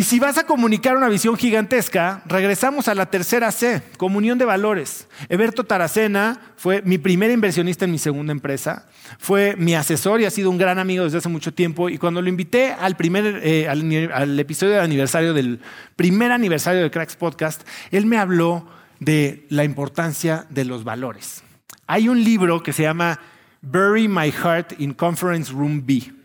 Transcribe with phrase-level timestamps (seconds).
[0.00, 4.46] Y si vas a comunicar una visión gigantesca, regresamos a la tercera C, comunión de
[4.46, 5.06] valores.
[5.28, 10.30] Eberto Taracena fue mi primer inversionista en mi segunda empresa, fue mi asesor y ha
[10.30, 11.90] sido un gran amigo desde hace mucho tiempo.
[11.90, 15.60] Y cuando lo invité al, primer, eh, al, episodio de aniversario del
[15.96, 17.60] primer aniversario de Cracks Podcast,
[17.90, 18.66] él me habló
[19.00, 21.42] de la importancia de los valores.
[21.86, 23.20] Hay un libro que se llama
[23.60, 26.19] Bury My Heart in Conference Room B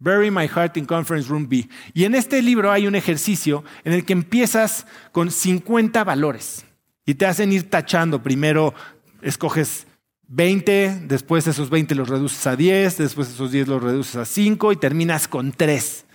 [0.00, 1.68] Bury My Heart in Conference Room B.
[1.94, 6.64] Y en este libro hay un ejercicio en el que empiezas con 50 valores
[7.06, 8.22] y te hacen ir tachando.
[8.22, 8.74] Primero
[9.20, 9.86] escoges
[10.28, 14.72] 20, después esos 20 los reduces a 10, después esos 10 los reduces a 5
[14.72, 16.06] y terminas con 3.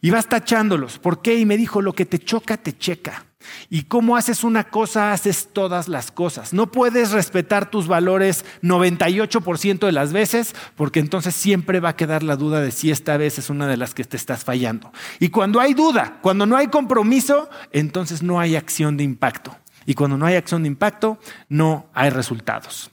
[0.00, 0.98] Y vas tachándolos.
[0.98, 1.36] ¿Por qué?
[1.36, 3.27] Y me dijo, lo que te choca, te checa.
[3.70, 6.52] Y cómo haces una cosa, haces todas las cosas.
[6.52, 12.22] No puedes respetar tus valores 98% de las veces, porque entonces siempre va a quedar
[12.22, 14.92] la duda de si esta vez es una de las que te estás fallando.
[15.20, 19.56] Y cuando hay duda, cuando no hay compromiso, entonces no hay acción de impacto.
[19.86, 22.90] Y cuando no hay acción de impacto, no hay resultados.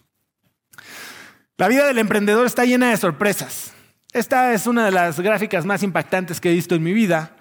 [1.58, 3.74] La vida del emprendedor está llena de sorpresas.
[4.14, 7.36] Esta es una de las gráficas más impactantes que he visto en mi vida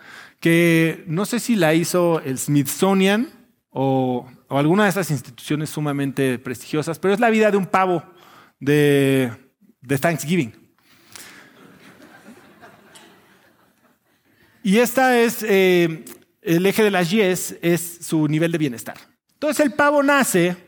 [0.44, 3.30] que no sé si la hizo el Smithsonian
[3.70, 8.04] o, alguna de esas instituciones sumamente prestigiosas, pero es la vida de un pavo
[8.60, 9.32] de,
[9.88, 10.52] Thanksgiving.
[14.62, 16.04] Y esta es, eh,
[16.42, 18.98] el eje de las Y es su nivel de bienestar.
[19.32, 20.58] Entonces el pavo nace,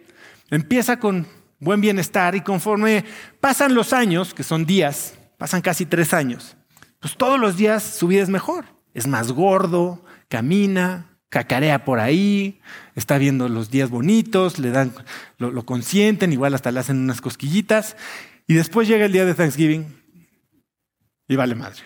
[0.48, 1.26] empieza con
[1.60, 3.04] buen bienestar y conforme
[3.40, 6.56] pasan los años, que son días, pasan casi tres años,
[6.98, 12.62] pues todos los días su vida es mejor es más gordo, camina, cacarea por ahí,
[12.94, 14.94] está viendo los días bonitos, le dan,
[15.36, 17.94] lo, consienten, igual hasta le hacen unas cosquillitas,
[18.46, 19.86] y después llega el día de Thanksgiving
[21.28, 21.82] y vale madre.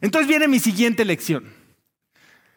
[0.00, 1.44] Entonces viene mi siguiente lección.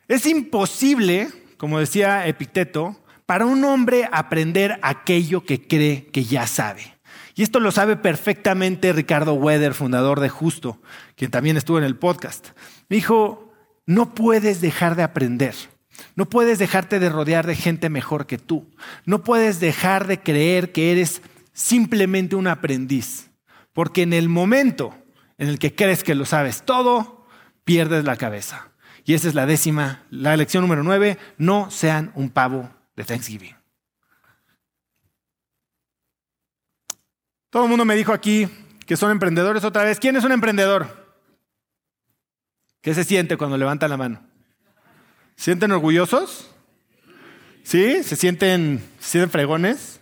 [0.08, 6.91] Es imposible, como decía Epicteto, para un hombre aprender aquello que cree que ya sabe.
[7.42, 10.80] Y esto lo sabe perfectamente Ricardo Weather, fundador de Justo,
[11.16, 12.50] quien también estuvo en el podcast.
[12.88, 13.52] Dijo,
[13.88, 15.56] no puedes dejar de aprender.
[16.16, 18.70] No puedes dejarte de rodear de gente mejor que tú.
[19.06, 23.32] No puedes dejar de creer que eres simplemente un aprendiz.
[23.73, 24.94] Porque en el momento
[25.40, 27.26] en el que crees que lo sabes todo,
[27.64, 28.70] pierdes la cabeza.
[29.04, 33.61] Y esa es la décima, la lección número nueve, no sean un pavo de Thanksgiving.
[37.52, 38.48] Todo el mundo me dijo aquí
[38.88, 40.00] que son emprendedores otra vez.
[40.00, 41.16] ¿Quién es un emprendedor?
[42.82, 44.22] ¿Qué se siente cuando levanta la mano?
[45.36, 46.50] ¿Se sienten orgullosos?
[47.64, 48.04] ¿Sí?
[48.04, 50.00] ¿Se sienten, ¿Se sienten fregones?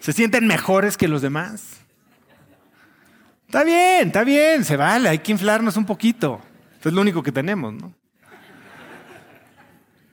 [0.00, 1.82] ¿Se sienten mejores que los demás?
[3.44, 6.40] Está bien, está bien, se vale, hay que inflarnos un poquito.
[6.82, 7.94] es lo único que tenemos, ¿no?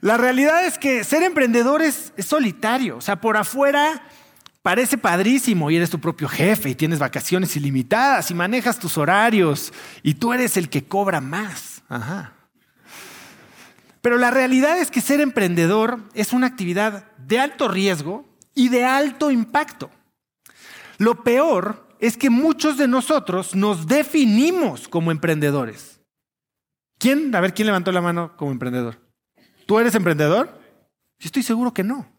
[0.02, 2.98] La realidad es que ser emprendedor es solitario.
[2.98, 4.04] O sea, por afuera
[4.68, 9.72] Parece padrísimo y eres tu propio jefe y tienes vacaciones ilimitadas y manejas tus horarios
[10.04, 11.82] y tú eres el que cobra más.
[14.02, 18.84] Pero la realidad es que ser emprendedor es una actividad de alto riesgo y de
[18.84, 19.90] alto impacto.
[20.98, 26.02] Lo peor es que muchos de nosotros nos definimos como emprendedores.
[27.00, 27.34] ¿Quién?
[27.34, 29.00] A ver, ¿quién levantó la mano como emprendedor?
[29.66, 30.60] ¿Tú eres emprendedor?
[31.20, 32.17] Yo estoy seguro que no.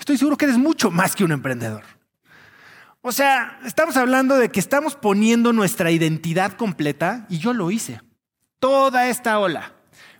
[0.00, 1.82] Estoy seguro que eres mucho más que un emprendedor.
[3.02, 8.00] O sea, estamos hablando de que estamos poniendo nuestra identidad completa y yo lo hice.
[8.58, 9.74] Toda esta ola.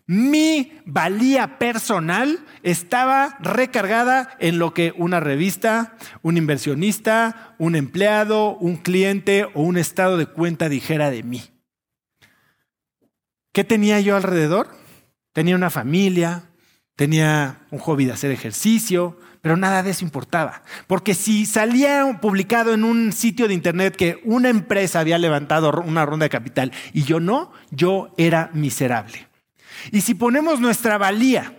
[0.06, 8.76] Mi valía personal estaba recargada en lo que una revista, un inversionista, un empleado, un
[8.76, 11.42] cliente o un estado de cuenta dijera de mí.
[13.52, 14.68] ¿Qué tenía yo alrededor?
[15.32, 16.50] Tenía una familia,
[16.96, 20.62] tenía un hobby de hacer ejercicio, pero nada de eso importaba.
[20.86, 26.04] Porque si salía publicado en un sitio de internet que una empresa había levantado una
[26.06, 29.28] ronda de capital y yo no, yo era miserable.
[29.92, 31.56] Y si ponemos nuestra valía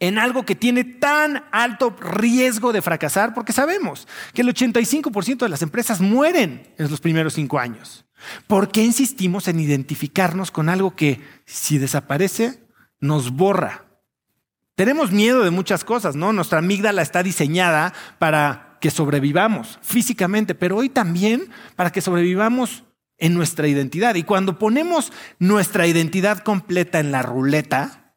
[0.00, 5.48] en algo que tiene tan alto riesgo de fracasar, porque sabemos que el 85% de
[5.48, 8.04] las empresas mueren en los primeros cinco años.
[8.46, 12.60] ¿Por qué insistimos en identificarnos con algo que si desaparece
[13.00, 13.87] nos borra
[14.78, 16.32] tenemos miedo de muchas cosas, ¿no?
[16.32, 22.84] Nuestra amígdala está diseñada para que sobrevivamos físicamente, pero hoy también para que sobrevivamos
[23.16, 24.14] en nuestra identidad.
[24.14, 28.14] Y cuando ponemos nuestra identidad completa en la ruleta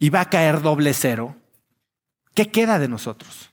[0.00, 1.36] y va a caer doble cero,
[2.34, 3.52] ¿qué queda de nosotros?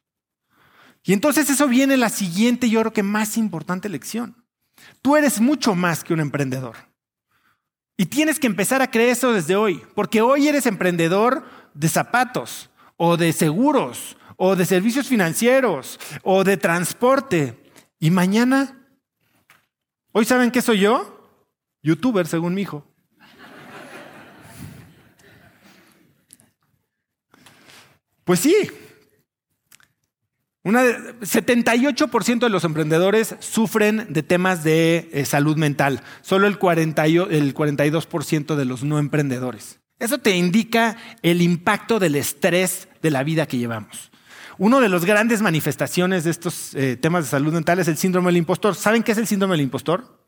[1.04, 4.36] Y entonces eso viene la siguiente, yo creo que más importante lección.
[5.04, 6.76] Tú eres mucho más que un emprendedor.
[7.98, 11.46] Y tienes que empezar a creer eso desde hoy, porque hoy eres emprendedor
[11.78, 17.72] de zapatos o de seguros o de servicios financieros o de transporte.
[18.00, 18.88] Y mañana,
[20.12, 21.14] hoy saben qué soy yo?
[21.84, 22.86] Youtuber, según mi hijo.
[28.24, 28.56] Pues sí.
[30.64, 37.06] Una 78% de los emprendedores sufren de temas de eh, salud mental, solo el, 40,
[37.06, 39.80] el 42% de los no emprendedores.
[40.00, 44.12] Eso te indica el impacto del estrés de la vida que llevamos.
[44.60, 48.28] Una de las grandes manifestaciones de estos eh, temas de salud mental es el síndrome
[48.28, 48.76] del impostor.
[48.76, 50.26] ¿Saben qué es el síndrome del impostor?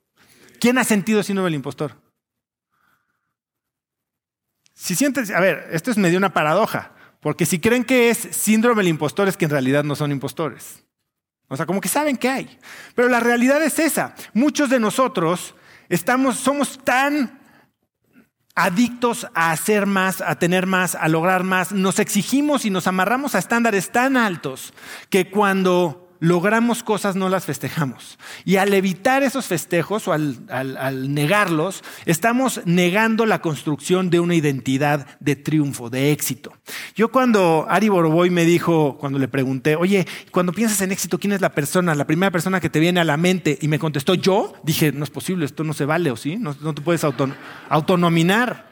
[0.60, 1.96] ¿Quién ha sentido síndrome del impostor?
[4.74, 6.94] Si sientes, a ver, esto es medio una paradoja.
[7.20, 10.84] Porque si creen que es síndrome del impostor es que en realidad no son impostores.
[11.48, 12.60] O sea, como que saben que hay.
[12.96, 14.16] Pero la realidad es esa.
[14.34, 15.56] Muchos de nosotros
[15.90, 17.39] estamos, somos tan
[18.60, 21.72] adictos a hacer más, a tener más, a lograr más.
[21.72, 24.74] Nos exigimos y nos amarramos a estándares tan altos
[25.10, 28.18] que cuando logramos cosas no las festejamos.
[28.46, 35.08] Y al evitar esos festejos o al, negarlos, estamos negando la construcción de una identidad
[35.20, 36.54] de triunfo, de éxito.
[36.96, 41.34] Yo cuando Ari Boroboy me dijo, cuando le pregunté, oye, cuando piensas en éxito, ¿quién
[41.34, 43.58] es la persona, la primera persona que te viene a la mente?
[43.62, 46.38] Y me contestó, yo, dije, no es posible, esto no se vale, ¿o sí?
[46.38, 47.04] No, te puedes
[47.70, 48.70] autonominar.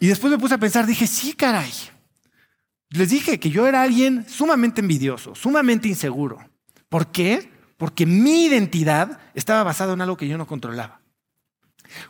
[0.00, 1.70] Y después me puse a pensar, dije, sí, caray.
[2.92, 6.38] Les dije que yo era alguien sumamente envidioso, sumamente inseguro.
[6.88, 7.50] ¿Por qué?
[7.78, 11.00] Porque mi identidad estaba basada en algo que yo no controlaba.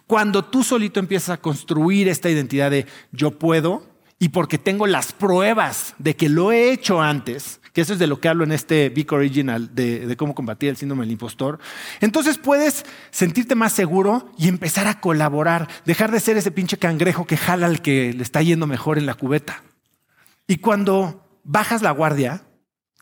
[0.07, 5.13] Cuando tú solito empiezas a construir esta identidad de yo puedo y porque tengo las
[5.13, 8.53] pruebas de que lo he hecho antes, que eso es de lo que hablo en
[8.53, 11.59] este Big Original de, cómo combatir el síndrome del impostor,
[12.01, 17.27] entonces puedes sentirte más seguro y empezar a colaborar, dejar de ser ese pinche cangrejo
[17.27, 19.63] que jala al que le está yendo mejor en la cubeta.
[20.53, 22.43] Y cuando bajas la guardia,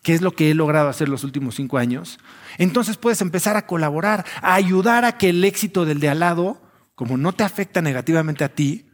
[0.05, 2.21] que es lo que he logrado hacer los últimos cinco años,
[2.59, 6.63] entonces puedes empezar a colaborar, a ayudar a que el éxito del de al lado,
[6.95, 8.89] como no te afecta negativamente a ti,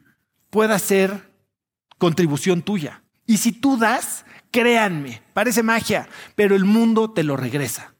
[0.49, 1.35] pueda ser
[1.99, 3.03] contribución tuya.
[3.27, 7.93] Y si tú das, créanme, parece magia, pero el mundo te lo regresa.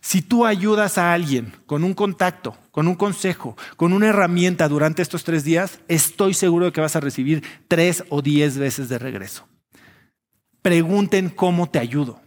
[0.00, 5.02] Si tú ayudas a alguien con un contacto, con un consejo, con una herramienta durante
[5.02, 8.98] estos tres días, estoy seguro de que vas a recibir tres o diez veces de
[8.98, 9.47] regreso
[10.62, 12.20] pregunten cómo te ayudo.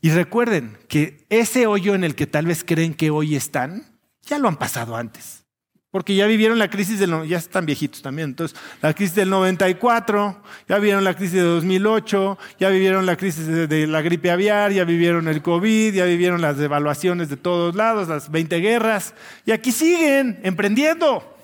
[0.00, 3.84] Y recuerden que ese hoyo en el que tal vez creen que hoy están,
[4.22, 5.44] ya lo han pasado antes.
[5.90, 10.42] Porque ya vivieron la crisis del, ya están viejitos también, entonces la crisis del 94,
[10.68, 14.84] ya vivieron la crisis de 2008, ya vivieron la crisis de, la gripe aviar, ya
[14.84, 19.14] vivieron el COVID, ya vivieron las devaluaciones de todos lados, las 20 guerras,
[19.46, 21.36] y aquí siguen emprendiendo.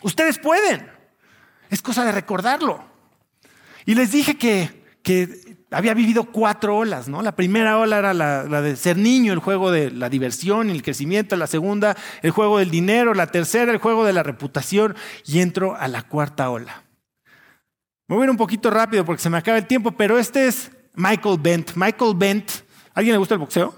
[0.00, 0.90] Ustedes pueden.
[1.68, 2.89] Es cosa de recordarlo.
[3.90, 4.70] Y les dije que,
[5.72, 7.22] había vivido cuatro olas, ¿no?
[7.22, 11.34] La primera ola era la, de ser niño, el juego de la diversión el crecimiento,
[11.34, 14.94] la segunda, el juego del dinero, la tercera, el juego de la reputación,
[15.26, 16.84] y entro a la cuarta ola.
[18.06, 20.46] Me voy a ir un poquito rápido porque se me acaba el tiempo, pero este
[20.46, 21.72] es Michael Bent.
[21.74, 22.48] Michael Bent,
[22.94, 23.74] ¿alguien le gusta el boxeo?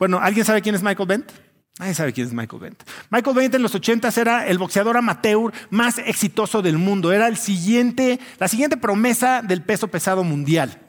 [0.00, 1.30] Bueno, ¿alguien sabe quién es Michael Bent?
[1.78, 2.82] Nadie sabe quién es Michael Bent.
[3.10, 7.12] Michael Bent en los 80 era el boxeador amateur más exitoso del mundo.
[7.12, 10.80] Era el siguiente, la siguiente promesa del peso pesado mundial.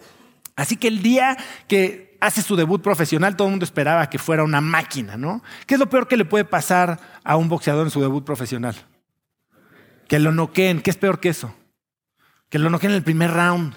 [0.56, 4.44] Así que el día que hace su debut profesional, todo el mundo esperaba que fuera
[4.44, 5.44] una máquina, ¿no?
[5.66, 8.76] ¿Qué es lo peor que le puede pasar a un boxeador en su debut profesional?
[10.08, 10.82] Que lo noqueen.
[10.82, 11.54] ¿Qué es peor que eso?
[12.50, 13.76] Que lo noqueen en el primer round.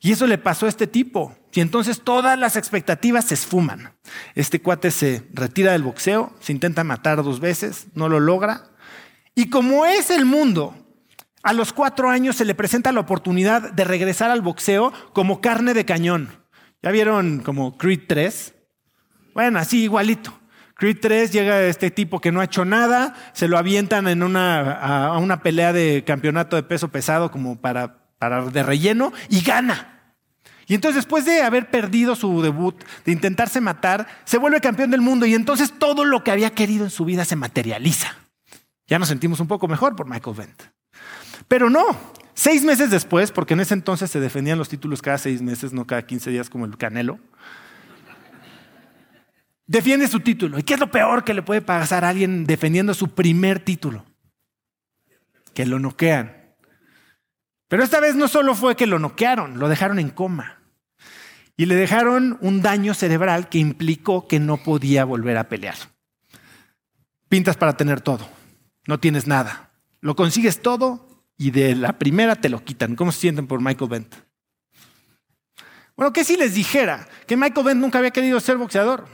[0.00, 1.36] Y eso le pasó a este tipo.
[1.54, 3.92] Y entonces todas las expectativas se esfuman.
[4.34, 8.70] Este cuate se retira del boxeo, se intenta matar dos veces, no lo logra.
[9.34, 10.74] Y como es el mundo,
[11.42, 15.74] a los cuatro años se le presenta la oportunidad de regresar al boxeo como carne
[15.74, 16.30] de cañón.
[16.82, 18.54] ¿Ya vieron como Creed 3?
[19.34, 20.38] Bueno, así igualito.
[20.76, 24.72] Creed 3 llega este tipo que no ha hecho nada, se lo avientan en una,
[24.72, 30.01] a una pelea de campeonato de peso pesado como para, para de relleno y gana.
[30.72, 32.74] Y entonces después de haber perdido su debut,
[33.04, 36.84] de intentarse matar, se vuelve campeón del mundo y entonces todo lo que había querido
[36.84, 38.16] en su vida se materializa.
[38.86, 40.62] Ya nos sentimos un poco mejor por Michael Bent.
[41.46, 41.84] Pero no,
[42.32, 45.86] seis meses después, porque en ese entonces se defendían los títulos cada seis meses, no
[45.86, 47.18] cada 15 días como el Canelo,
[49.66, 50.58] defiende su título.
[50.58, 54.06] ¿Y qué es lo peor que le puede pasar a alguien defendiendo su primer título?
[55.52, 56.34] Que lo noquean.
[57.68, 60.61] Pero esta vez no solo fue que lo noquearon, lo dejaron en coma.
[61.56, 65.76] Y le dejaron un daño cerebral que implicó que no podía volver a pelear.
[67.28, 68.28] pintas para tener todo.
[68.86, 69.70] No tienes nada.
[70.00, 72.94] Lo consigues todo y de la primera te lo quitan.
[72.94, 74.14] ¿Cómo se sienten por Michael Bent?
[75.96, 79.06] Bueno, ¿qué si les dijera que Michael Bent nunca había querido ser boxeador?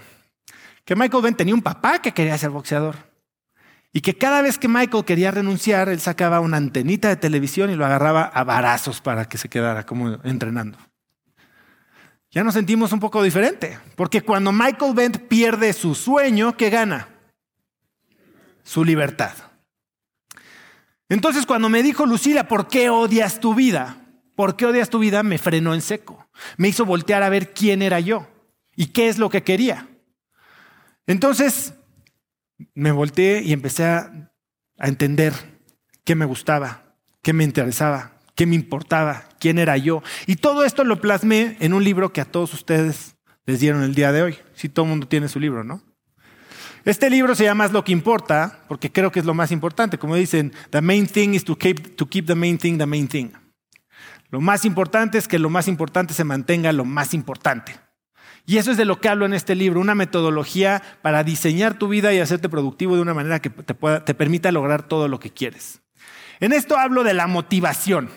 [0.84, 2.96] Que Michael Bent tenía un papá que quería ser boxeador.
[3.92, 7.74] Y que cada vez que Michael quería renunciar, él sacaba una antenita de televisión y
[7.74, 10.78] lo agarraba a varazos para que se quedara como entrenando.
[12.30, 17.08] Ya nos sentimos un poco diferente, porque cuando Michael Bent pierde su sueño, ¿qué gana?
[18.62, 19.32] Su libertad.
[21.08, 23.96] Entonces cuando me dijo Lucila, ¿por qué odias tu vida?
[24.36, 25.22] ¿Por qué odias tu vida?
[25.22, 26.28] Me frenó en seco.
[26.58, 28.28] Me hizo voltear a ver quién era yo
[28.76, 29.88] y qué es lo que quería.
[31.06, 31.72] Entonces
[32.74, 34.30] me volteé y empecé a,
[34.80, 35.32] entender
[36.04, 40.02] qué me gustaba, qué me interesaba, qué me importaba, quién era yo.
[40.26, 43.16] Y todo esto lo plasmé en un libro que a todos ustedes
[43.46, 44.38] les dieron el día de hoy.
[44.54, 45.82] Si todo el mundo tiene su libro, ¿no?
[46.84, 49.98] Este libro se llama Lo que importa, porque creo que es lo más importante.
[49.98, 53.30] Como dicen, the main thing is to keep, the main thing the main thing.
[54.30, 57.74] Lo más importante es que lo más importante se mantenga lo más importante.
[58.46, 61.88] Y eso es de lo que hablo en este libro, una metodología para diseñar tu
[61.88, 65.82] vida y hacerte productivo de una manera que te permita lograr todo lo que quieres.
[66.40, 68.08] En esto hablo de la motivación.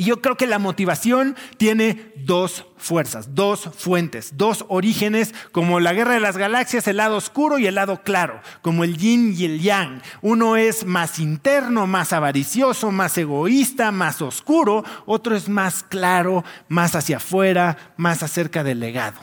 [0.00, 5.92] Y yo creo que la motivación tiene dos fuerzas, dos fuentes, dos orígenes, como la
[5.92, 9.44] guerra de las galaxias, el lado oscuro y el lado claro, como el yin y
[9.44, 10.00] el yang.
[10.22, 16.94] Uno es más interno, más avaricioso, más egoísta, más oscuro, otro es más claro, más
[16.94, 19.20] hacia afuera, más acerca del legado.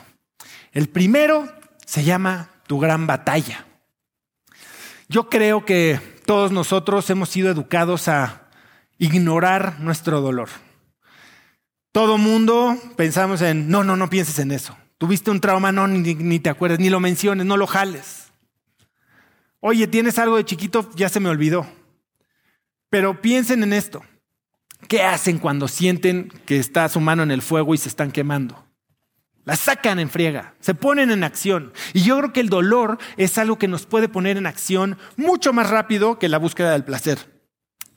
[0.70, 1.52] El primero
[1.86, 3.66] se llama tu gran batalla.
[5.08, 8.42] Yo creo que todos nosotros hemos sido educados a
[8.96, 10.50] ignorar nuestro dolor.
[11.92, 14.76] Todo mundo pensamos en, no, no, no pienses en eso.
[14.98, 18.32] Tuviste un trauma, no, ni, te acuerdas, ni lo menciones, no lo jales.
[19.60, 21.66] Oye, tienes algo de chiquito, ya se me olvidó.
[22.90, 24.02] Pero piensen en esto.
[24.86, 28.64] ¿Qué hacen cuando sienten que está su mano en el fuego y se están quemando?
[29.44, 31.72] La sacan en friega, se ponen en acción.
[31.94, 35.52] Y yo creo que el dolor es algo que nos puede poner en acción mucho
[35.52, 37.37] más rápido que la búsqueda del placer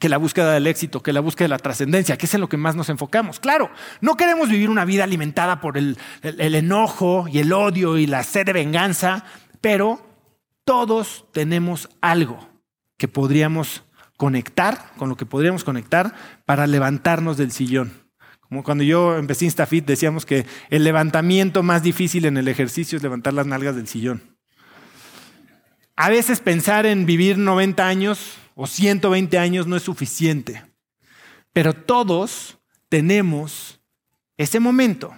[0.02, 2.50] que la búsqueda del éxito, que la búsqueda de la trascendencia, que es en lo
[2.50, 3.40] que más nos enfocamos.
[3.40, 3.70] Claro,
[4.02, 8.24] no queremos vivir una vida alimentada por el, el, enojo y el odio y la
[8.24, 9.26] sed de venganza,
[9.62, 10.04] pero
[10.66, 12.50] todos tenemos algo
[12.98, 13.84] que podríamos
[14.18, 16.16] conectar, con lo que podríamos conectar
[16.46, 17.94] para levantarnos del sillón.
[18.40, 23.04] Como cuando yo empecé InstaFit decíamos que el levantamiento más difícil en el ejercicio es
[23.04, 24.31] levantar las nalgas del sillón.
[26.02, 30.66] A veces pensar en vivir 90 años o 120 años no es suficiente.
[31.54, 32.58] Pero todos
[32.90, 33.80] tenemos
[34.36, 35.14] ese momento,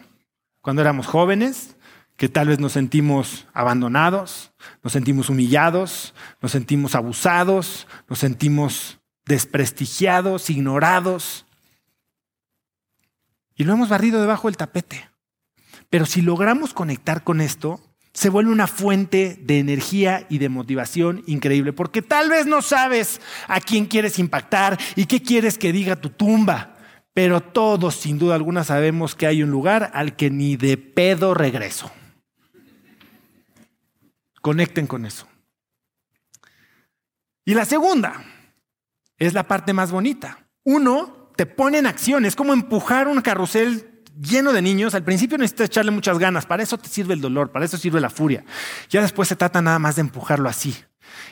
[0.59, 1.77] cuando éramos jóvenes,
[2.17, 4.51] que tal vez nos sentimos abandonados,
[4.83, 11.45] nos sentimos humillados, nos sentimos abusados, nos sentimos desprestigiados, ignorados.
[13.55, 15.09] Y lo hemos barrido debajo del tapete.
[15.89, 17.79] Pero si logramos conectar con esto,
[18.13, 23.19] se vuelve una fuente de energía y de motivación increíble, porque tal vez no sabes
[23.47, 26.75] a quién quieres impactar y qué quieres que diga tu tumba,
[27.13, 31.33] pero todos sin duda alguna sabemos que hay un lugar al que ni de pedo
[31.33, 31.91] regreso.
[34.41, 35.27] Conecten con eso.
[37.45, 38.23] Y la segunda
[39.17, 40.47] es la parte más bonita.
[40.63, 45.37] Uno te pone en acción, es como empujar un carrusel lleno de niños, al principio
[45.37, 48.43] necesitas echarle muchas ganas, para eso te sirve el dolor, para eso sirve la furia.
[48.89, 50.75] Ya después se trata nada más de empujarlo así.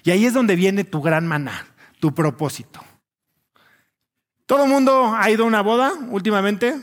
[0.03, 1.67] Y ahí es donde viene tu gran maná,
[1.99, 2.83] tu propósito.
[4.45, 6.75] ¿Todo el mundo ha ido a una boda últimamente?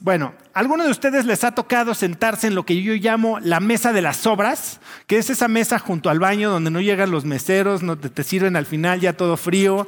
[0.00, 3.60] Bueno, ¿a alguno de ustedes les ha tocado sentarse en lo que yo llamo la
[3.60, 4.80] mesa de las obras?
[5.06, 8.24] Que es esa mesa junto al baño donde no llegan los meseros, no te, te
[8.24, 9.86] sirven al final ya todo frío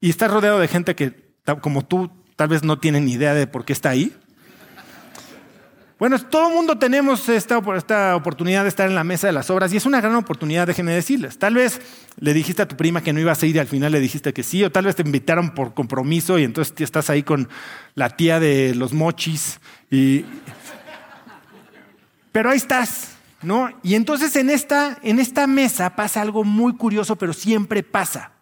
[0.00, 3.66] y estás rodeado de gente que, como tú, tal vez no tienen idea de por
[3.66, 4.16] qué está ahí.
[5.98, 9.50] Bueno, todo el mundo tenemos esta, esta, oportunidad de estar en la mesa de las
[9.50, 11.38] obras y es una gran oportunidad, déjenme decirles.
[11.38, 11.82] Tal vez
[12.18, 14.32] le dijiste a tu prima que no ibas a ir y al final le dijiste
[14.32, 17.46] que sí, o tal vez te invitaron por compromiso y entonces estás ahí con
[17.94, 19.60] la tía de los mochis.
[19.90, 20.24] Y...
[22.32, 23.68] Pero ahí estás, ¿no?
[23.82, 28.32] Y entonces en esta, en esta mesa pasa algo muy curioso, pero siempre pasa.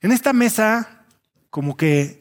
[0.00, 1.04] En esta mesa,
[1.50, 2.19] como que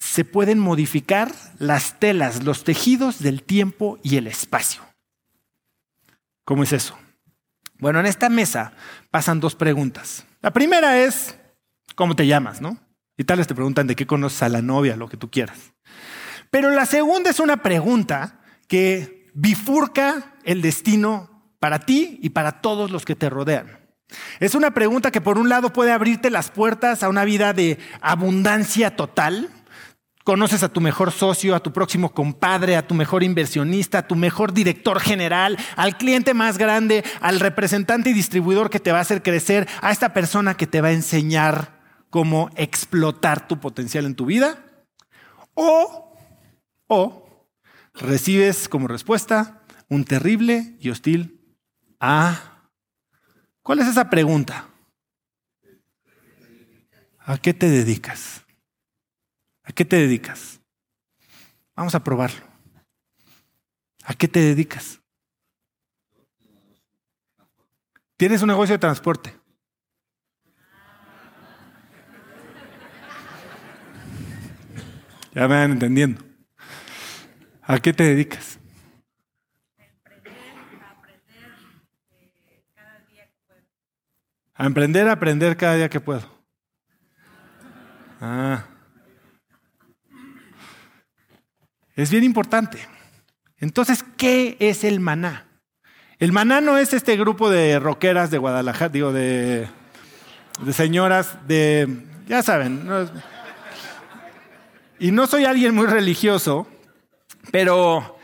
[0.00, 4.82] se pueden modificar las telas, los tejidos del tiempo y el espacio.
[6.44, 6.98] ¿Cómo es eso?
[7.78, 8.72] Bueno, en esta mesa
[9.10, 10.26] pasan dos preguntas.
[10.42, 11.36] La primera es,
[11.94, 12.60] ¿cómo te llamas?
[12.60, 12.76] ¿No?
[13.16, 15.72] Y tal vez te preguntan de qué conoces a la novia, lo que tú quieras.
[16.50, 22.90] Pero la segunda es una pregunta que bifurca el destino para ti y para todos
[22.90, 23.78] los que te rodean.
[24.40, 27.78] Es una pregunta que por un lado puede abrirte las puertas a una vida de
[28.00, 29.50] abundancia total.
[30.24, 34.16] Conoces a tu mejor socio, a tu próximo compadre, a tu mejor inversionista, a tu
[34.16, 39.02] mejor director general, al cliente más grande, al representante y distribuidor que te va a
[39.02, 44.14] hacer crecer, a esta persona que te va a enseñar cómo explotar tu potencial en
[44.14, 44.64] tu vida.
[45.54, 46.14] O,
[46.86, 47.48] o
[47.94, 51.40] recibes como respuesta un terrible y hostil
[51.98, 52.50] ah,
[53.62, 54.68] ¿Cuál es esa pregunta?
[57.18, 58.44] ¿A qué te dedicas?
[59.70, 60.60] ¿A qué te dedicas?
[61.76, 62.44] Vamos a probarlo.
[64.02, 65.00] ¿A qué te dedicas?
[68.16, 69.32] Tienes un negocio de transporte.
[75.34, 76.20] Ya me van entendiendo.
[77.62, 78.58] ¿A qué te dedicas?
[84.54, 86.28] A emprender, a aprender cada día que puedo.
[88.20, 88.69] Ah.
[92.00, 92.78] Es bien importante.
[93.58, 95.46] Entonces, ¿qué es el maná?
[96.18, 99.68] El maná no es este grupo de rockeras de Guadalajara, digo, de,
[100.72, 102.88] señoras de, ya saben.
[104.98, 106.66] y no soy alguien muy religioso,
[107.50, 108.18] pero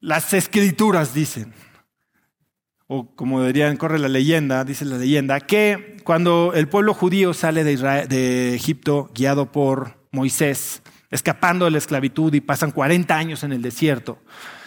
[0.00, 1.52] las escrituras dicen,
[2.86, 7.62] o como dirían, corre la leyenda, dice la leyenda, que cuando el pueblo judío sale
[7.62, 13.62] de Egipto guiado por Moisés, escapando de la esclavitud y pasan 40 años en el
[13.62, 14.18] desierto,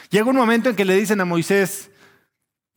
[0.10, 1.92] llega un momento en que le dicen a Moisés,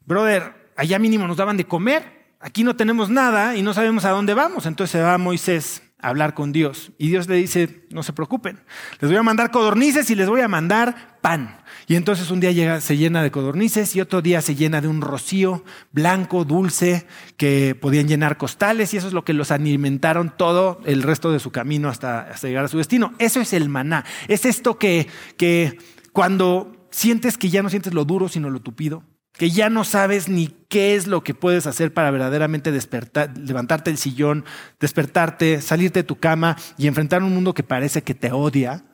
[0.04, 4.10] brother, allá mínimo nos daban de comer, aquí no tenemos nada y no sabemos a
[4.10, 4.66] dónde vamos.
[4.66, 8.60] Entonces se va Moisés hablar con Dios y Dios le dice, no se preocupen,
[9.00, 11.58] les voy a mandar codornices y les voy a mandar pan.
[11.86, 15.00] Y entonces un día se llena de codornices y otro día se llena de un
[15.00, 20.80] rocío blanco, dulce, que podían llenar costales y eso es lo que los alimentaron todo
[20.84, 23.12] el resto de su camino hasta, hasta llegar a su destino.
[23.18, 24.04] Eso es el maná.
[24.28, 25.78] Es esto que, que
[26.12, 29.02] cuando sientes que ya no sientes lo duro, sino lo tupido,
[29.40, 33.88] que ya no sabes ni qué es lo que puedes hacer para verdaderamente despertar, levantarte
[33.88, 34.44] del sillón,
[34.78, 38.84] despertarte, salirte de tu cama y enfrentar un mundo que parece que te odia,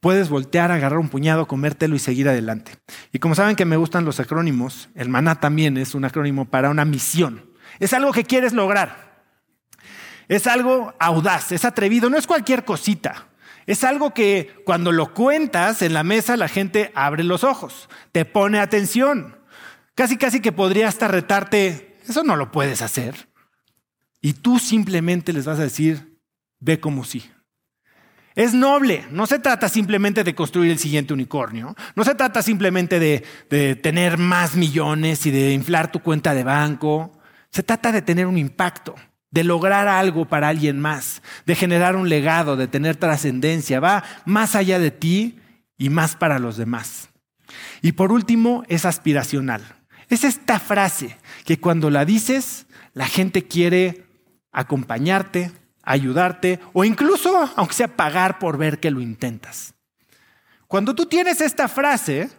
[0.00, 2.72] puedes voltear, agarrar un puñado, comértelo y seguir adelante.
[3.12, 6.70] Y como saben que me gustan los acrónimos, el maná también es un acrónimo para
[6.70, 7.50] una misión.
[7.78, 9.26] Es algo que quieres lograr.
[10.26, 13.26] Es algo audaz, es atrevido, no es cualquier cosita.
[13.66, 18.24] Es algo que cuando lo cuentas en la mesa la gente abre los ojos, te
[18.24, 19.41] pone atención.
[19.94, 23.28] Casi casi que podría hasta retarte, eso no lo puedes hacer.
[24.20, 26.18] Y tú simplemente les vas a decir,
[26.60, 27.24] ve como sí.
[28.34, 32.98] Es noble, no se trata simplemente de construir el siguiente unicornio, no se trata simplemente
[32.98, 37.12] de, tener más millones y de inflar tu cuenta de banco,
[37.50, 38.94] se trata de tener un impacto,
[39.30, 44.54] de lograr algo para alguien más, de generar un legado, de tener trascendencia, va más
[44.54, 45.38] allá de ti
[45.76, 47.10] y más para los demás.
[47.82, 49.81] Y por último, es aspiracional.
[50.08, 54.04] Es esta frase que cuando la dices, la gente quiere
[54.52, 55.50] acompañarte,
[55.82, 59.74] ayudarte o incluso, aunque sea pagar por ver que lo intentas.
[60.66, 62.30] Cuando tú tienes esta frase,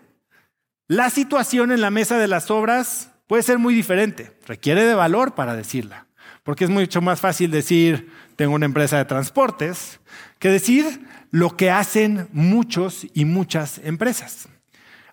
[0.87, 4.37] la situación en la mesa de las obras puede ser muy diferente.
[4.47, 6.07] Requiere de valor para decirla.
[6.43, 9.99] Porque es mucho más fácil decir, tengo una empresa de transportes,
[10.39, 14.49] que decir lo que hacen muchos y muchas empresas.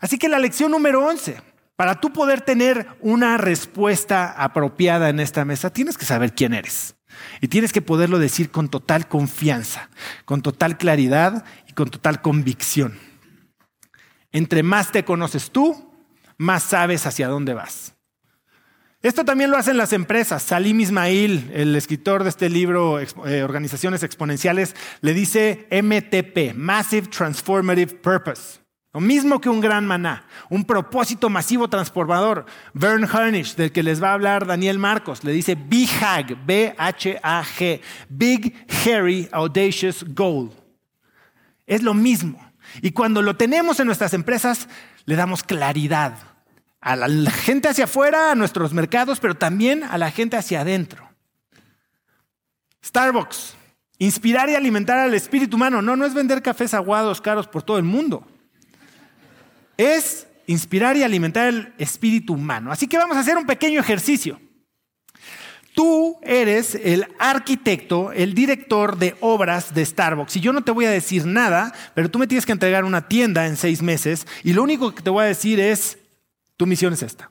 [0.00, 1.40] Así que la lección número 11,
[1.80, 6.94] para tú poder tener una respuesta apropiada en esta mesa, tienes que saber quién eres.
[7.40, 9.88] Y tienes que poderlo decir con total confianza,
[10.26, 12.98] con total claridad y con total convicción.
[14.30, 15.90] Entre más te conoces tú,
[16.36, 17.94] más sabes hacia dónde vas.
[19.00, 20.42] Esto también lo hacen las empresas.
[20.42, 27.94] Salim Ismail, el escritor de este libro, eh, Organizaciones Exponenciales, le dice MTP, Massive Transformative
[27.94, 28.59] Purpose.
[28.92, 32.44] Lo mismo que un gran maná, un propósito masivo transformador.
[32.74, 36.36] Vern Harnish, del que les va a hablar Daniel Marcos, le dice BHAG,
[38.08, 40.50] Big, Hairy, Audacious Goal.
[41.66, 42.44] Es lo mismo.
[42.82, 44.68] Y cuando lo tenemos en nuestras empresas,
[45.04, 46.18] le damos claridad
[46.80, 51.08] a la gente hacia afuera, a nuestros mercados, pero también a la gente hacia adentro.
[52.84, 53.54] Starbucks,
[53.98, 55.80] inspirar y alimentar al espíritu humano.
[55.80, 58.26] No, no es vender cafés aguados caros por todo el mundo
[59.80, 62.70] es inspirar y alimentar el espíritu humano.
[62.72, 64.40] Así que vamos a hacer un pequeño ejercicio.
[65.74, 70.36] Tú eres el arquitecto, el director de obras de Starbucks.
[70.36, 73.08] Y yo no te voy a decir nada, pero tú me tienes que entregar una
[73.08, 75.98] tienda en seis meses y lo único que te voy a decir es,
[76.56, 77.30] tu misión es esta.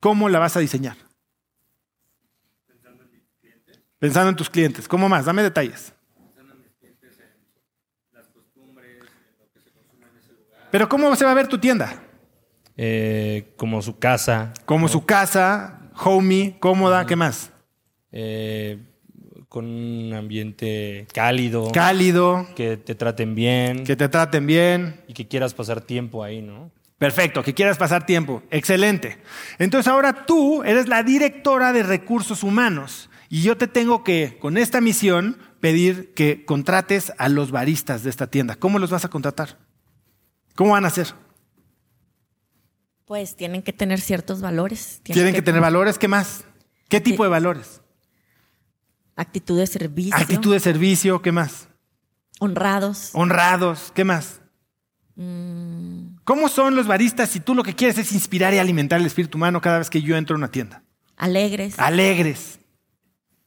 [0.00, 0.96] ¿Cómo la vas a diseñar?
[3.98, 4.86] Pensando en tus clientes.
[4.86, 5.24] ¿Cómo más?
[5.24, 5.92] Dame detalles.
[10.70, 12.02] Pero ¿cómo se va a ver tu tienda?
[12.76, 14.52] Eh, como su casa.
[14.64, 17.50] Como su casa, homey, cómoda, ¿qué más?
[18.12, 18.78] eh,
[19.48, 21.70] con un ambiente cálido.
[21.72, 23.84] Cálido, que te traten bien.
[23.84, 25.00] que te traten bien.
[25.08, 26.70] y que quieras pasar tiempo ahí, ¿no?
[26.98, 28.42] Perfecto, que quieras pasar tiempo.
[28.50, 29.18] Excelente.
[29.58, 34.58] Entonces ahora tú eres la directora de recursos humanos y yo te tengo que, con
[34.58, 38.56] esta misión, pedir que contrates a los baristas de esta tienda.
[38.56, 39.56] ¿Cómo los vas a contratar?
[40.58, 41.14] ¿Cómo van a hacer?
[43.04, 44.98] Pues tienen que tener ciertos valores.
[45.04, 46.42] Tienen que tener valores, ¿qué más?
[46.88, 47.80] ¿Qué tipo de valores?
[49.14, 50.16] Actitud de servicio.
[50.16, 51.68] Actitud de servicio, ¿qué más?
[52.40, 53.10] Honrados.
[53.12, 54.40] Honrados, ¿qué más?
[55.14, 59.06] mm, ¿Cómo son los baristas si tú lo que quieres es inspirar y alimentar el
[59.06, 60.82] espíritu humano cada vez que yo entro a una tienda?
[61.16, 61.78] alegres.
[61.78, 62.57] Alegres,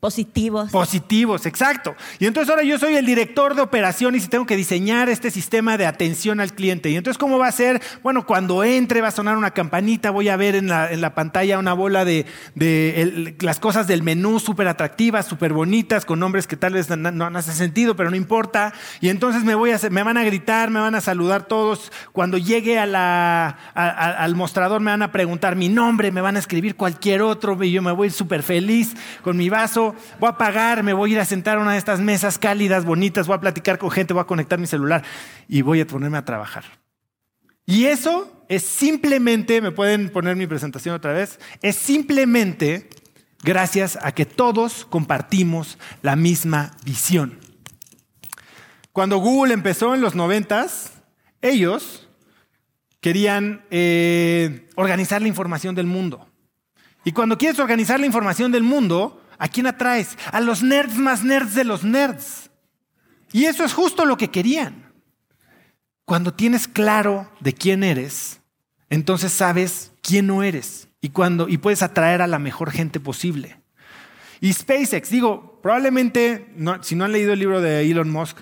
[0.01, 0.71] positivos.
[0.71, 1.95] positivos, exacto.
[2.19, 5.77] Y entonces ahora yo soy el director de operaciones y tengo que diseñar este sistema
[5.77, 6.89] de atención al cliente.
[6.89, 7.79] Y entonces, ¿cómo va a ser?
[8.01, 11.13] Bueno, cuando entre va a sonar una campanita, voy a ver en la, en la
[11.13, 16.47] pantalla una bola de, de las cosas del menú súper atractivas, súper bonitas, con nombres
[16.47, 18.73] que tal vez no, no- no hace sentido, pero no importa.
[19.01, 21.91] Y entonces me, voy a, me van a gritar, me van a saludar todos.
[22.11, 27.21] Cuando llegue al mostrador me van a preguntar mi nombre, me van a escribir cualquier
[27.21, 29.90] otro y yo me voy súper feliz con mi vaso.
[30.19, 32.85] Voy a pagar, me voy a ir a sentar a una de estas mesas cálidas,
[32.85, 35.03] bonitas, voy a platicar con gente, voy a conectar mi celular
[35.47, 36.63] y voy a ponerme a trabajar.
[37.65, 42.89] Y eso es simplemente, me pueden poner mi presentación otra vez, es simplemente
[43.43, 47.39] gracias a que todos compartimos la misma visión.
[48.91, 50.91] Cuando Google empezó en los noventas,
[51.41, 52.07] ellos
[52.99, 56.27] querían eh, organizar la información del mundo.
[57.03, 60.17] Y cuando quieres organizar la información del mundo, ¿a quién atraes?
[60.31, 62.51] A los nerds más nerds de los nerds.
[63.33, 64.91] Y eso es justo lo que querían.
[66.05, 68.41] Cuando tienes claro de quién eres,
[68.89, 73.57] entonces sabes quién no eres y, cuando, y puedes atraer a la mejor gente posible.
[74.41, 76.47] Y SpaceX, digo, probablemente,
[76.81, 78.37] si no han leído el libro de Elon Musk,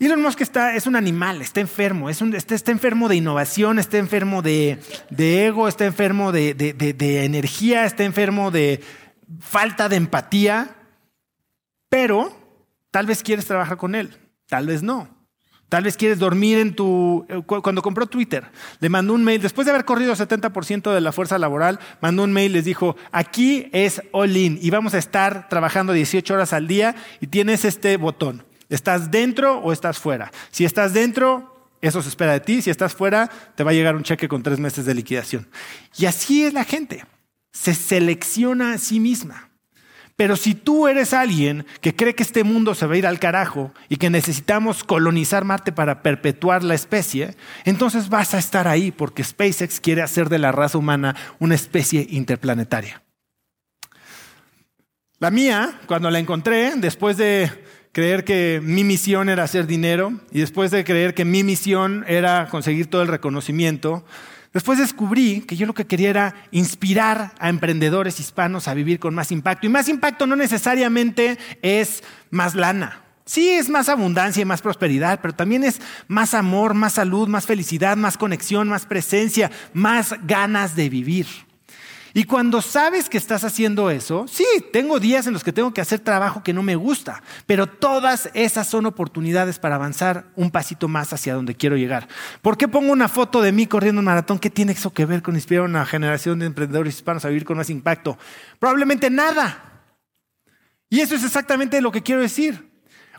[0.00, 3.78] Elon Musk está, es un animal, está enfermo, es un- está, está enfermo de innovación,
[3.78, 4.78] está enfermo de,
[5.10, 8.80] de ego, está enfermo de- de- de energía, está enfermo de
[9.40, 10.74] falta de empatía,
[11.88, 12.36] pero
[12.90, 14.16] tal vez quieres trabajar con él,
[14.48, 15.16] tal vez no.
[15.68, 17.26] Tal vez quieres dormir en tu...
[17.28, 18.44] eh, cu- Cuando compró Twitter,
[18.80, 22.32] le mandó un mail, después de haber corrido 70% de la fuerza laboral, mandó un
[22.32, 26.66] mail, les dijo, aquí es all in y vamos a estar trabajando 18 horas al
[26.68, 28.46] día y tienes este botón.
[28.70, 30.32] ¿Estás dentro o estás fuera?
[30.50, 32.62] Si estás dentro, eso se espera de ti.
[32.62, 35.48] Si estás fuera, te va a llegar un cheque con tres meses de liquidación.
[35.98, 37.04] Y así es la gente.
[37.58, 39.50] Se selecciona a sí misma.
[40.14, 43.18] Pero si tú eres alguien que cree que este mundo se va a ir al
[43.18, 48.90] carajo y que necesitamos colonizar Marte para perpetuar la especie, entonces vas a estar ahí
[48.90, 53.02] porque SpaceX quiere hacer de la raza humana una especie interplanetaria.
[55.18, 57.50] La mía, cuando la encontré, después de
[57.90, 62.46] creer que mi misión era hacer dinero y después de creer que mi misión era
[62.50, 64.04] conseguir todo el reconocimiento,
[64.52, 69.14] después descubrí que yo lo que quería era inspirar a emprendedores hispanos a vivir con
[69.14, 69.66] más impacto.
[69.66, 73.02] Y más impacto no necesariamente es más lana.
[73.24, 77.44] Sí, es más abundancia y más prosperidad, pero también es más amor, más salud, más
[77.44, 81.26] felicidad, más conexión, más presencia, más ganas de vivir.
[82.18, 85.80] Y cuando sabes que estás haciendo eso, sí, tengo días en los que tengo que
[85.80, 90.88] hacer trabajo que no me gusta, pero todas esas son oportunidades para avanzar un pasito
[90.88, 92.08] más hacia donde quiero llegar.
[92.42, 94.40] ¿Por qué pongo una foto de mí corriendo un maratón?
[94.40, 97.44] ¿Qué tiene eso que ver con inspirar a una generación de emprendedores hispanos a vivir
[97.44, 98.18] con más impacto?
[98.58, 99.84] Probablemente nada.
[100.90, 102.68] Y eso es exactamente lo que quiero decir.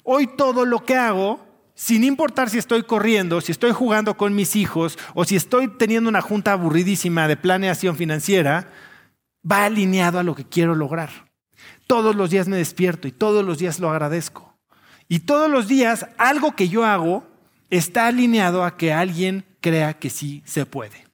[0.04, 4.58] Hoy todo lo que hago sin importar si estoy corriendo, si estoy jugando con mis
[4.58, 8.68] hijos o si estoy teniendo una junta aburridísima de planeación financiera,
[9.50, 11.10] va alineado a lo que quiero lograr.
[11.88, 14.58] Todos los días me despierto y todos los días lo agradezco.
[15.08, 17.28] Y todos los días algo que yo hago
[17.70, 21.08] está alineado a que alguien crea que sí se puede.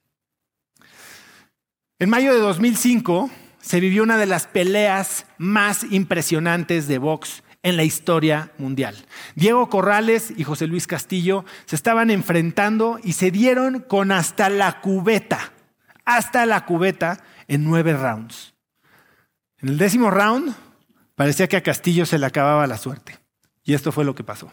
[1.98, 7.76] En mayo de 2005 se vivió una de las peleas más impresionantes de box en
[7.76, 8.94] la historia mundial.
[9.34, 14.80] Diego Corrales y José Luis Castillo se estaban enfrentando y se dieron con hasta la
[14.80, 15.52] cubeta,
[16.04, 18.54] hasta la cubeta en nueve rounds.
[19.58, 20.54] En el décimo round
[21.14, 23.18] parecía que a Castillo se le acababa la suerte.
[23.64, 24.52] Y esto fue lo que pasó.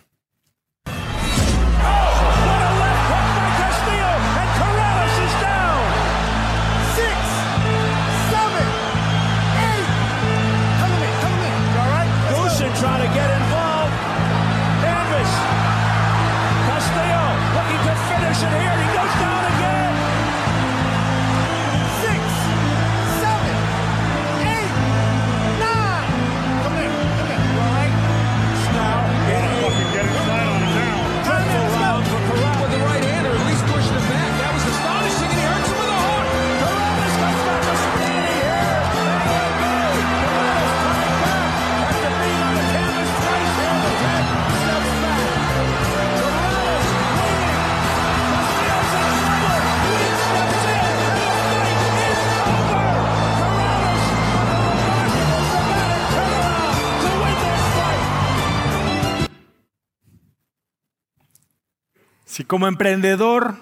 [62.34, 63.58] Si como emprendedor,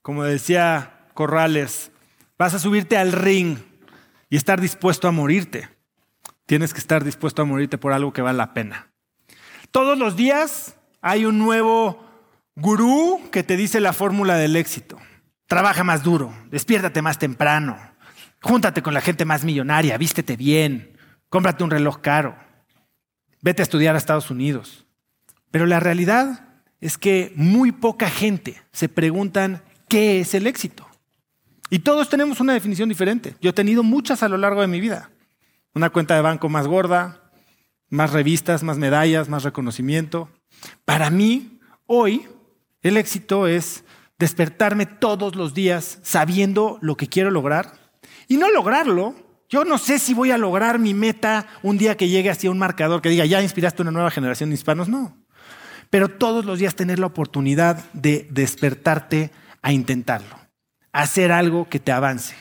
[0.00, 1.90] como decía Corrales,
[2.38, 3.58] vas a subirte al ring
[4.30, 5.68] y estar dispuesto a morirte,
[6.46, 8.92] tienes que estar dispuesto a morirte por algo que vale la pena.
[9.72, 12.08] Todos los días hay un nuevo
[12.54, 14.98] gurú que te dice la fórmula del éxito.
[15.48, 17.76] Trabaja más duro, despiértate más temprano,
[18.40, 20.96] júntate con la gente más millonaria, vístete bien,
[21.28, 22.36] cómprate un reloj caro,
[23.40, 24.86] vete a estudiar a Estados Unidos.
[25.50, 26.51] Pero la realidad
[26.82, 30.86] es que muy poca gente se preguntan qué es el éxito.
[31.70, 33.36] Y todos tenemos una definición diferente.
[33.40, 35.10] Yo he tenido muchas a lo largo de mi vida.
[35.74, 37.30] Una cuenta de banco más gorda,
[37.88, 40.28] más revistas, más medallas, más reconocimiento.
[40.84, 42.26] Para mí, hoy,
[42.82, 43.84] el éxito es
[44.18, 47.78] despertarme todos los días sabiendo lo que quiero lograr
[48.26, 49.14] y no lograrlo.
[49.48, 52.58] Yo no sé si voy a lograr mi meta un día que llegue hacia un
[52.58, 54.88] marcador que diga, ya inspiraste una nueva generación de hispanos.
[54.88, 55.21] No.
[55.92, 60.34] Pero todos los días tener la oportunidad de despertarte a intentarlo,
[60.90, 62.34] a hacer algo que te avance.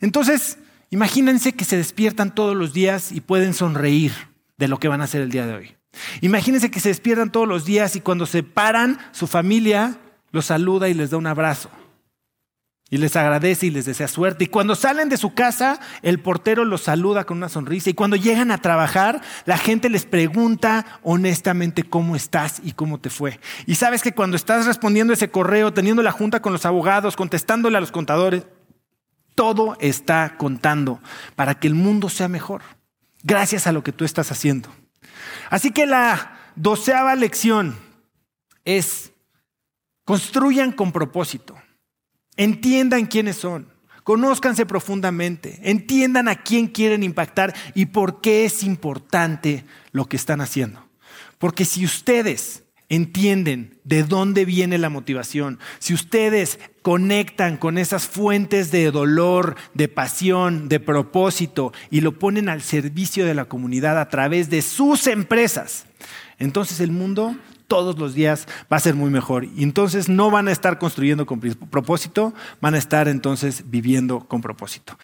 [0.00, 0.56] Entonces,
[0.88, 4.12] imagínense que se despiertan todos los días y pueden sonreír
[4.56, 5.76] de lo que van a hacer el día de hoy.
[6.22, 9.98] Imagínense que se despiertan todos los días y cuando se paran, su familia
[10.30, 11.68] los saluda y les da un abrazo.
[12.92, 14.44] Y les agradece y les desea suerte.
[14.44, 17.88] Y cuando salen de su casa, el portero los saluda con una sonrisa.
[17.88, 23.08] Y cuando llegan a trabajar, la gente les pregunta honestamente cómo estás y cómo te
[23.08, 23.40] fue.
[23.64, 27.78] Y sabes que cuando estás respondiendo ese correo, teniendo la junta con los abogados, contestándole
[27.78, 28.44] a los contadores,
[29.34, 31.00] todo está contando
[31.34, 32.60] para que el mundo sea mejor.
[33.22, 34.68] Gracias a lo que tú estás haciendo.
[35.48, 37.74] Así que la doceava lección
[38.66, 39.12] es
[40.04, 41.56] construyan con propósito.
[42.36, 43.68] Entiendan quiénes son,
[44.04, 50.40] conózcanse profundamente, entiendan a quién quieren impactar y por qué es importante lo que están
[50.40, 50.86] haciendo.
[51.38, 58.70] Porque si ustedes entienden de dónde viene la motivación, si ustedes conectan con esas fuentes
[58.70, 64.08] de dolor, de pasión, de propósito y lo ponen al servicio de la comunidad a
[64.08, 65.86] través de sus empresas,
[66.38, 67.36] entonces el mundo
[67.72, 69.44] todos los días va a ser muy mejor.
[69.44, 74.42] Y entonces no van a estar construyendo con propósito, van a estar entonces viviendo con
[74.42, 74.98] propósito.